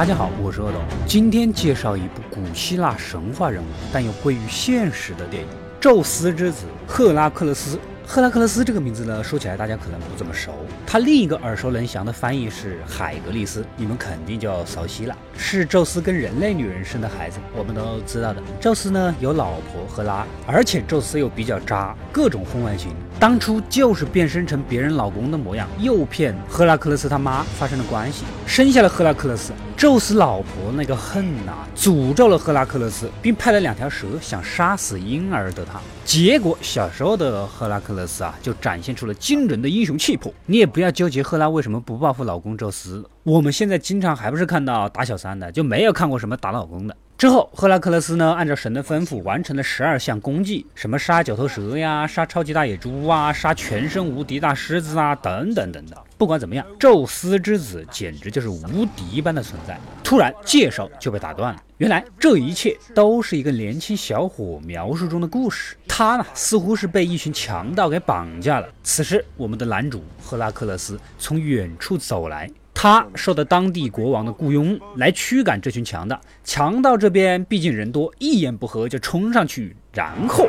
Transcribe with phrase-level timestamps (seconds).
[0.00, 5.48] 大家好，我是阿斗，今天介绍一部古希腊神话人物，但又归于现实的电影
[5.78, 7.76] 《宙斯之子赫拉克勒斯》。
[8.06, 10.52] 赫拉克勒斯这个名字呢，说起来大家可能不怎么熟。
[10.86, 18.42] 他另一个耳熟能详的翻译是海格力斯，你们肯定就要熟悉了，是宙斯跟人类女人生的孩子，我们都知道的。
[18.58, 22.90] 宙斯呢有老婆赫拉，而且宙斯又比较渣，各种婚外情。
[23.18, 29.52] 当初就是变身成别人老公的模样，诱骗赫拉克勒斯他妈发生了关系，生下了赫拉克勒斯。
[29.80, 35.80] 宙斯老婆那个恨呐，诅咒了赫拉克勒斯，并派了两条蛇想杀死婴儿的他。
[36.04, 40.30] 结果小时候的赫拉克勒斯啊，就展现出了惊人的英雄气魄。
[40.44, 46.94] 你也不要纠结赫拉为什么不报复老公宙斯，我们现在经常还不是看到打小三的，就没有看过什么打老公的。
[47.20, 56.02] 之后，赫拉克勒斯呢，按照神的吩咐完成了十二项功绩，什么杀九头蛇呀，杀超级大野猪啊，杀全身无敌大狮子啊，等等等等。
[56.16, 59.78] 不管怎么样，宙斯之子简直就是无敌般的存在。
[60.02, 61.62] 突然，介绍就被打断了。
[61.76, 65.76] 原来这一切都是一个年轻小伙描述中的故事。
[65.86, 68.68] 他呢，似乎是被一群强盗给绑架了。
[68.82, 72.50] 此时，我们的男主赫拉克勒斯从远处走来。
[72.82, 76.18] 他受到当地国王的雇佣来驱赶这群强盗。
[76.42, 80.48] 强盗这边毕竟人多，一言不合就冲上去，然后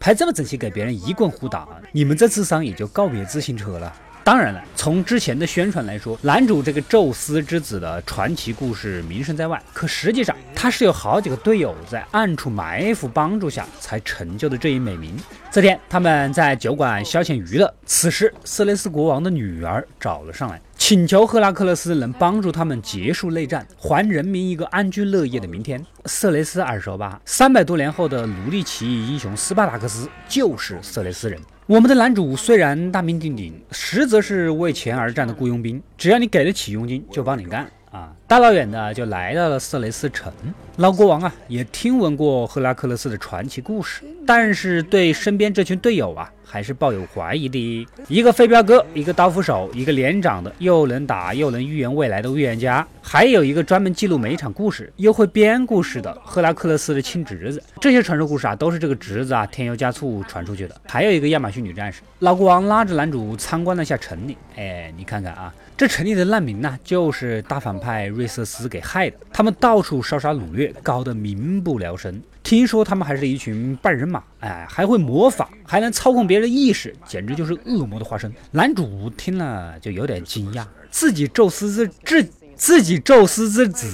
[0.00, 3.92] 拍这么整齐，给别人一棍呼打，你们这智商也就告别自行车了。
[4.24, 9.62] 当然了，从之前的宣传来说，男主这个宙斯之子的传奇故事名声在外。
[9.74, 15.14] 可实际上，他是有好几个队友在暗处埋伏帮助下才成就的这一美名。
[15.52, 25.84] 这天，他们在酒馆消遣娱乐，此时色雷斯国王的女儿找了上来，请求赫拉克勒斯能帮助他们结束内战，还人民一个安居乐业的明天。
[26.06, 27.20] 色雷斯耳熟吧？
[27.26, 31.38] 三百多年后的奴隶起义英雄斯巴达克斯就是色雷斯人。
[31.66, 37.66] 我们的男主虽然大名鼎鼎，实则是为钱而战的雇佣兵，只要你给得起佣金，就帮你干。
[37.90, 40.32] 啊，大老远的就来到了色雷斯城。
[40.78, 47.86] 老国王啊，也听闻过赫拉克勒斯的传奇故事，但是对身边这群队友啊，还是抱有怀疑的。
[48.08, 57.62] 一个飞镖哥，一个刀斧手，一个连长的，又能打又能预言未来的预言家，还有一个专门记录每一场故事又会编故事的赫拉克勒斯的亲侄子。
[57.80, 60.74] 这些传说故事啊，都是这个侄子啊添油加醋传出去的。
[60.88, 62.02] 还有一个亚马逊女战士。
[62.18, 65.54] 老国王拉着男主参观了一下城里，哎，你看看啊。
[65.76, 69.16] 这城里的难民呢，就是大反派瑞瑟斯给害的。
[69.32, 72.20] 他们到处烧杀掳掠，搞得民不聊生。
[72.42, 78.30] 听说他们还是一群半人马，哎，还会魔法，还能操控别人意识，简直就是恶魔的化身。
[78.50, 81.88] 男主听了就有点惊讶，自己宙斯之
[82.22, 83.90] 自自己宙斯之子，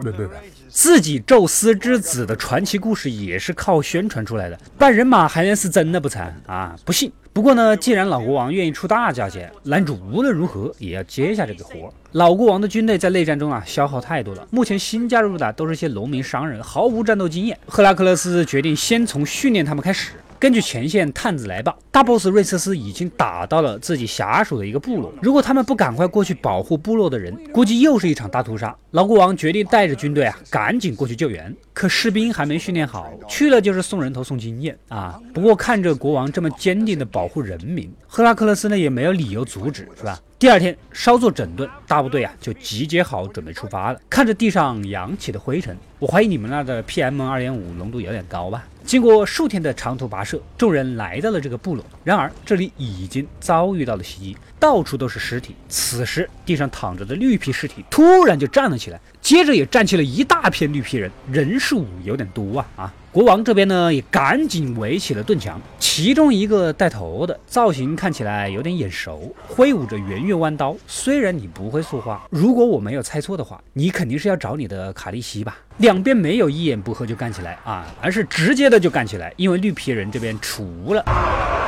[0.00, 0.28] 不不不，
[0.68, 6.76] 自己宙斯之子的传奇故事也是靠宣传出来的，半人马还能是真的不成啊？
[6.84, 7.10] 不信。
[7.32, 11.92] 不过呢，既然老国王愿意出大价钱，男主无论如何也要接下这个活。
[12.12, 17.58] 老国王的军队在内战中啊消耗太多了，目前新加入的都是些农民商人，毫无战斗经验。
[17.66, 20.12] 赫拉克勒斯决定先从训练他们开始。
[20.38, 25.12] 根据前线探子来报，大 boss 瑞瑟斯已经打到了自己下属的一个部落。
[25.22, 28.76] 如果他们不赶快过去保护部落的人，估计又是一场大屠杀。
[28.90, 31.54] 老国王决定带着军队啊，赶紧过去救援。
[31.74, 35.20] 可士兵还没训练好，去了就是送人头、送经验啊。
[35.34, 40.18] 不过看着国王这么坚定的保护人民，赫拉克勒斯呢也没有理由阻止，是吧？
[40.38, 44.00] 第二天稍作整顿，大部队啊就集结好，准备出发了。
[44.08, 48.64] 看着地上扬起的灰尘，我怀疑你们那的 PM 二点五浓度有点高吧？
[48.84, 51.84] 经过数天的长途跋涉，众人来到了这个部落。
[52.04, 55.56] 然而这里已经遭遇到了袭击，到处都是尸体。
[55.68, 62.94] 此时地上躺着的绿皮尸体突然就站了起来，接着也站起了一大片绿皮人，人数有点多啊啊！
[63.10, 65.58] 国王这边呢，也赶紧围起了盾墙。
[65.78, 70.76] 其中一个带头的，造型看起来有点眼熟，挥舞着圆月弯刀。
[70.86, 75.56] 虽然你不会说话，如果我没有猜错的话，你肯定是要找你的卡利西吧？
[75.78, 79.32] 两边没有一言不合就干起来啊，而是直接的就干起来。
[79.38, 81.63] 因为绿皮人这边除了。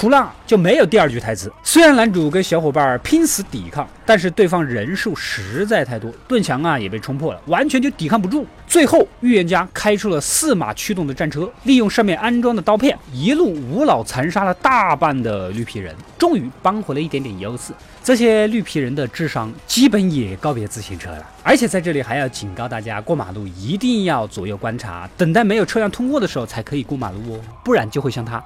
[0.00, 1.52] 除了就没有第二句台词。
[1.62, 8.46] 虽然男主跟小伙伴拼死抵抗，但是对方人数实在太多，盾墙啊也被冲破了，完全就抵抗不住。
[8.66, 17.74] 最后预言家开出了四马驱动的战车，利用上面安装的刀片，一路无脑残杀了大半的绿皮人，终于扳回了一点点优势。
[18.02, 21.26] 这些绿皮人的智商基本也告别自行车了。
[21.42, 28.42] 而且在这里还要警告大家，过马路一定要左右观察，等待没有车辆通过的时候才可以过马路哦，不然就会像他。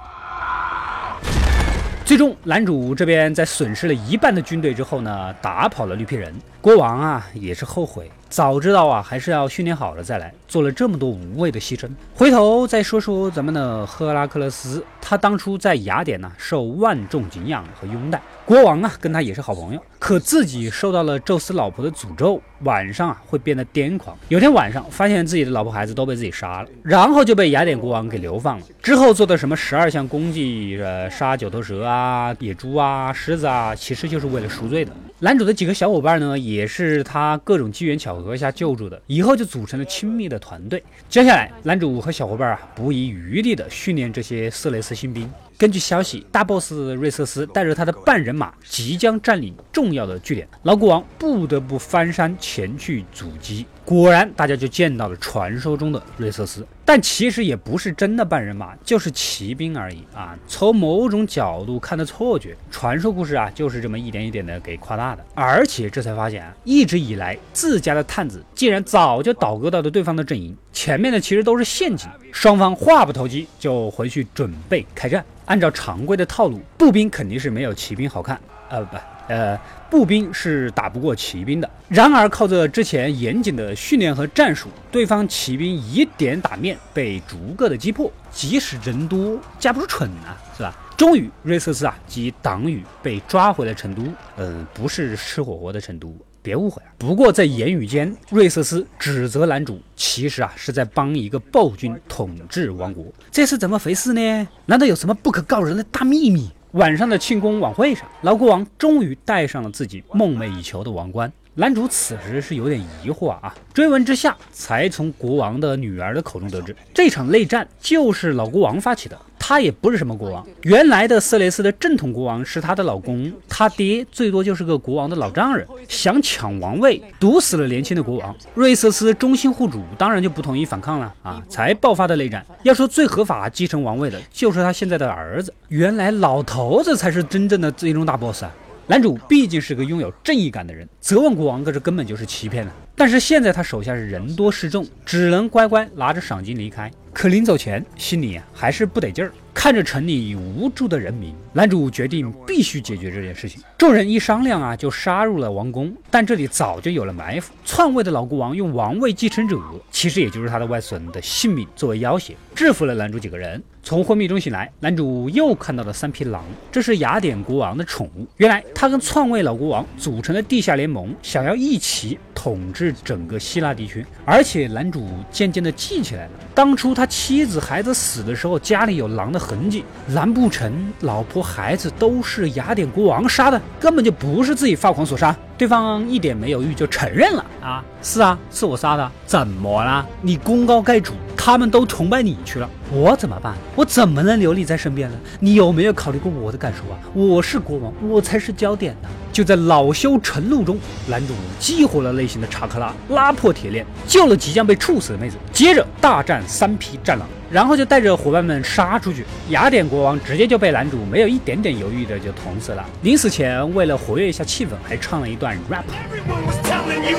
[2.04, 6.34] 最终，男主这边在损失了一半的军队之后呢，打跑了绿皮人。
[6.64, 11.86] 国王啊也是后悔，早知道啊还是要训练好了再来，做了这么多无谓的牺牲。
[12.14, 24.16] 回头再说说咱们的赫拉克勒斯，他当初在雅典呢受万众敬仰和拥戴，国王啊跟他也是好朋友，可自己受到了宙斯老婆的诅咒，晚上啊会变得癫狂。
[24.28, 28.66] 有天晚上发现自己的老婆孩子都被自己杀了，然后就被雅典国王给流放了。
[28.82, 34.90] 之后做的什么十二项功绩，呃杀九头蛇啊、野猪啊、狮子啊，其实就是为了赎罪的。
[35.24, 40.84] 男主的几个小伙伴呢，也是他各种机缘巧合下救助的，以后就组成了亲密的团队。
[41.08, 45.26] 接下来，男主和小伙伴啊，不遗余力的训练这些色雷斯新兵。
[45.56, 53.64] 根据消息，大 boss 瑞瑟斯带着他的半人马即将占领重要的据点，老国王不得不翻山前去阻击。
[53.84, 60.34] 果然，大家就见到了传说中的瑞瑟斯，但其实也不是真的半人马，就是骑兵而已啊！
[60.48, 65.22] 从某种角度看的错觉，传说故事啊，就是这么一点一点的给夸大的。
[65.34, 75.22] 而且这才发现啊，一直以来自家的探子竟然早就倒戈到了对方的阵营，前面的其实都是陷阱，双方话不投机就回去准备开战。
[75.46, 78.96] 按照常规的套路，步兵肯定是没有骑兵好看，呃不，
[79.28, 79.58] 呃
[79.90, 81.70] 步兵是打不过骑兵的。
[81.88, 90.74] 然而靠着之前严谨的训练和战术，对方骑兵以点打面被逐个的击破，即使人多，架不住蠢啊，是吧？
[90.96, 94.02] 终于，瑞瑟斯啊及党羽被抓回了成都，
[94.36, 96.16] 嗯，不是吃火锅的成都。
[96.40, 96.92] 别误会啊！
[96.98, 103.06] 不过在言语间，瑞瑟斯指责男主，其实啊是在帮一个暴君统治王国。
[103.32, 104.48] 这是怎么回事呢？
[104.66, 106.50] 难道有什么不可告人的大秘密？
[106.72, 111.32] 晚上的庆功晚会上，老国王终于戴上了自己梦寐以求的王冠。
[111.54, 119.18] 男主此时是有点疑惑啊，追问之下，才从国王的女儿的口中得知，这场内战就是老国王发起的。
[119.46, 128.34] 他也不是什么国王，原来的色雷斯的正统国王是他的老公，他爹最多就是个国王的老丈人，想抢王位，毒死了年轻的国王。
[128.54, 132.42] 瑞瑟斯忠心护主，当然就不同意反抗了啊，才爆发的内战。
[132.62, 135.52] 要说最合法继承王位的，就是他现在的儿子。
[135.68, 138.50] 原来老头子才是真正的最终大 boss 啊！
[138.86, 142.72] 男主毕竟是个拥有正义感的人，责问国王，可是根本就是欺骗了。
[142.94, 146.90] 但是现在他手下是人多势众，只能乖乖拿着赏金离开。
[147.10, 149.32] 可临走前，心里还是不得劲儿。
[149.54, 153.62] 看着城里无助的人民，男主决定必须解决这件事情。
[153.78, 155.90] 众人一商量啊，就杀入了王宫。
[156.10, 159.58] 但这里早就有了埋伏，篡位的老国王用王位继承者，
[159.90, 163.62] 其实也就是他的外孙的性命作为要挟，制服了男主几个人。
[163.84, 166.42] 从昏迷中醒来，男主又看到了三匹狼，
[166.72, 168.26] 这是雅典国王的宠物。
[168.38, 174.04] 原来他跟篡位老国王组成了地下联盟，想要一起统治整个希腊地区。
[174.24, 179.44] 而且男主渐渐的记起来了，当初他妻子孩子死的时候，家里有狼的。
[179.44, 183.60] 痕迹，难不成老婆孩子都是雅典国王杀的？
[183.78, 185.36] 根本就不是自己发狂所杀。
[185.56, 189.12] 对方一点没犹豫就承认了啊，是啊，是我杀的。
[189.24, 190.04] 怎么了？
[190.20, 193.54] 你功高盖主，他们都崇拜你去了，我怎么办？
[193.76, 195.16] 我怎么能留你在身边呢？
[195.38, 196.98] 你有没有考虑过我的感受啊？
[197.14, 199.08] 我是国王，我才是焦点呢。
[199.34, 200.78] 就在恼羞成怒中，
[201.08, 207.26] 男主激活了内心的查克拉，拉破铁链，救了即将被处死的妹子，接着大战三匹战狼。
[207.50, 212.84] 然后就带着伙伴们杀出去，雅典国王直接就被男主没有一点点犹豫的就捅死了。
[213.02, 215.82] 临死前，为了活跃一下气氛，还唱了一段 rap。
[216.08, 217.18] Everyone was telling you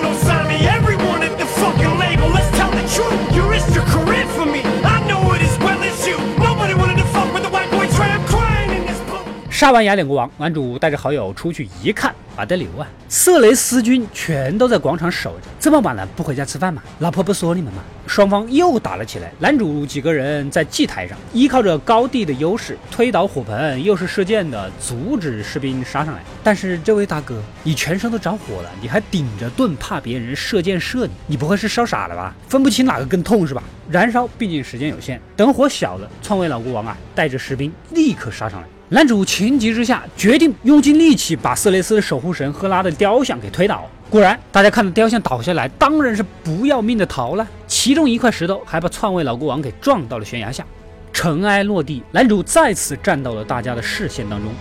[9.56, 12.86] 杀完雅典国王，男主带着好友出去一看，把的牛啊！
[13.08, 15.48] 色雷斯军全都在广场守着。
[15.62, 16.84] 这么晚了，不回家吃饭吗？
[17.00, 17.82] 老婆不说你们吗？
[18.16, 19.30] 双方又打了起来。
[19.40, 26.22] 男主几个人在祭台上，依靠着高地的优势，推倒火盆，又是射箭的，阻止士兵杀上来。
[26.42, 31.12] 但是这位大哥，你全身都着火了，你还顶着盾，怕别人射箭射你？
[31.28, 32.34] 你不会是烧傻了吧？
[32.48, 33.62] 分不清哪个更痛是吧？
[33.90, 38.68] 燃烧毕竟时间有限，等火小了，篡位老国王啊，带着士兵立刻杀上来。
[38.88, 43.90] 男主情急之下决定用尽力气把色雷斯守护神赫拉的雕像给推倒。
[44.10, 47.46] 果然，大家看到雕像倒下来，当然是不要命的逃了。
[47.68, 50.66] 其中一块石头还把篡位老国王给撞到了悬崖下，
[51.12, 54.52] 尘埃落地，男主再次站到了大家的视线当中。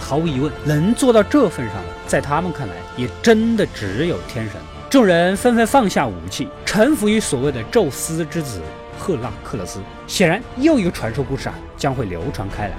[0.00, 4.60] 毫无疑问，能做到这份上的，在他们看来，也真的只有天神。
[4.88, 8.60] 众人纷纷放下武器，臣服于所谓的宙斯之子。
[8.98, 12.74] 赫拉克勒斯，显然又一个传说故事啊将会流传开来。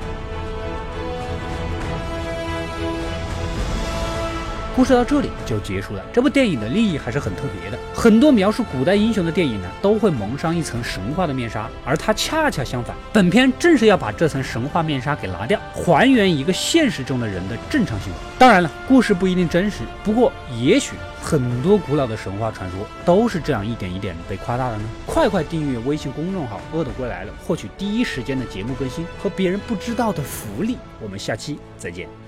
[4.76, 6.04] 故事到这里就结束了。
[6.12, 7.78] 这部电影的立意还是很特别的。
[7.94, 12.96] 很多描述古代英雄的电影呢，都会蒙上一层神话的面纱，而它恰恰相反。
[13.14, 18.18] 本片正是要把这层神话面纱给拿掉，还原一个现实中的人的正常行为。
[18.40, 24.84] 当然了，故事不一定真实，不过也许很多古老的神话传说都是这样一点一点被夸大的呢。
[25.06, 30.78] 快快订阅微信公众号“恶的归来了”，获取第一时间的节目更新和别人不知道的福利。
[31.00, 32.23] 我们下期再见。